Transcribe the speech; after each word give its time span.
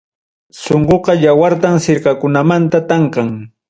Sunquqa 0.61 1.13
yawartam 1.25 1.75
sirkakunamanta 1.87 2.85
tanqan. 2.89 3.29